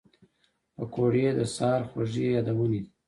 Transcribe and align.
پکورې 0.75 1.27
د 1.37 1.41
سهر 1.55 1.81
خوږې 1.89 2.27
یادونې 2.35 2.79
دي 2.83 2.91